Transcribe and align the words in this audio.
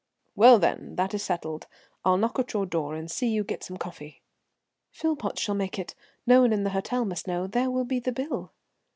"Well, 0.35 0.57
then, 0.57 0.95
that's 0.95 1.21
settled. 1.21 1.67
I'll 2.03 2.17
knock 2.17 2.39
at 2.39 2.53
your 2.53 2.65
door 2.65 2.95
and 2.95 3.11
see 3.11 3.27
you 3.27 3.43
get 3.43 3.63
some 3.63 3.77
coffee." 3.77 4.23
"Philpotts 4.89 5.37
shall 5.41 5.53
make 5.53 5.77
it; 5.77 5.93
no 6.25 6.41
one 6.41 6.51
in 6.53 6.63
the 6.63 6.71
hotel 6.71 7.05
must 7.05 7.27
know. 7.27 7.45
There 7.45 7.69
will 7.69 7.85
be 7.85 7.99
the 7.99 8.11
bill." 8.11 8.51